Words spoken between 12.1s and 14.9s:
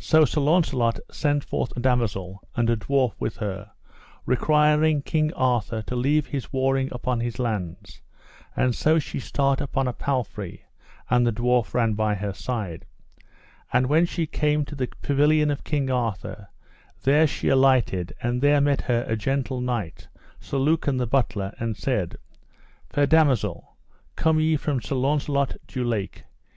her side. And when she came to the